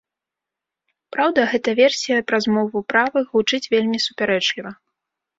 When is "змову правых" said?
2.45-3.25